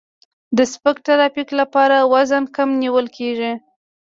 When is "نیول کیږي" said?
2.81-3.51